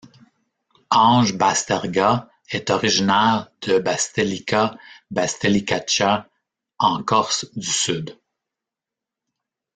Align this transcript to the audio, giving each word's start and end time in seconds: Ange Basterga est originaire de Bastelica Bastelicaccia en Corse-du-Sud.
Ange 0.89 1.35
Basterga 1.37 2.27
est 2.49 2.71
originaire 2.71 3.51
de 3.61 3.77
Bastelica 3.77 4.75
Bastelicaccia 5.11 6.27
en 6.79 7.03
Corse-du-Sud. 7.03 8.19